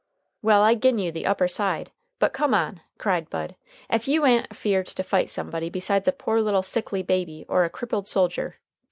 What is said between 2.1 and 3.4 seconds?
but come on," cried